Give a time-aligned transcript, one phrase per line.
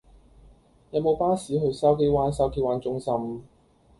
[0.89, 3.43] 有無巴士去筲箕灣筲箕灣中心